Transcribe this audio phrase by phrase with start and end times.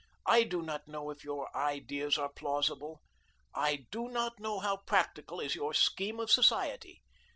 [0.25, 3.03] I do not know if your ideas are plausible.
[3.53, 7.03] I do not know how practical is your scheme of society.